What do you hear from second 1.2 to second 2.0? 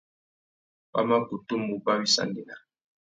kutu mù uba